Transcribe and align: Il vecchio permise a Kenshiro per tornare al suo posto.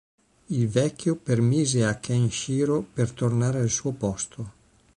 Il 0.49 0.67
vecchio 0.67 1.15
permise 1.15 1.85
a 1.85 1.99
Kenshiro 1.99 2.81
per 2.91 3.11
tornare 3.11 3.59
al 3.59 3.69
suo 3.69 3.91
posto. 3.91 4.51